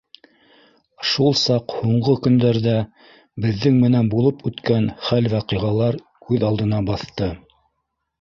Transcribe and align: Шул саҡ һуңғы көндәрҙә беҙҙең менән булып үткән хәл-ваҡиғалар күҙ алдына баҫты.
Шул 1.09 1.35
саҡ 1.41 1.73
һуңғы 1.81 2.15
көндәрҙә 2.27 2.73
беҙҙең 3.45 3.77
менән 3.83 4.09
булып 4.13 4.41
үткән 4.51 4.89
хәл-ваҡиғалар 5.11 5.99
күҙ 6.31 6.47
алдына 6.49 6.81
баҫты. 6.89 7.29